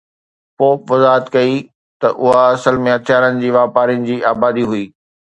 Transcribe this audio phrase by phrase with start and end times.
[0.57, 1.55] Pope وضاحت ڪئي
[2.01, 4.83] ته اها اصل ۾ هٿيارن جي واپارين جي آبادي هئي.